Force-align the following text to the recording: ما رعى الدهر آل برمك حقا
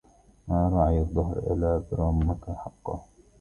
ما 0.47 0.69
رعى 0.69 1.01
الدهر 1.01 1.37
آل 1.37 1.83
برمك 1.91 2.45
حقا 2.49 3.05